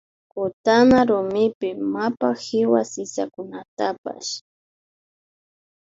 [0.31, 4.33] Kutana rumipi mapa kiwa sisakunatapsh